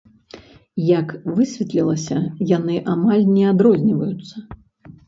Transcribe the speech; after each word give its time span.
Як 0.83 1.07
высветлілася, 1.35 2.17
яны 2.57 2.81
амаль 2.95 3.25
не 3.39 3.45
адрозніваюцца. 3.55 4.35